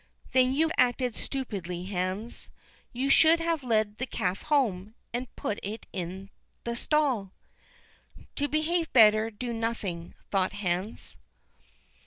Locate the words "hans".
1.85-2.49, 10.53-11.17